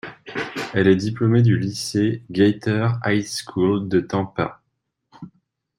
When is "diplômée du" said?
0.95-1.59